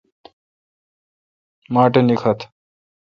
[1.73, 2.43] ماٹھ نیکتھ۔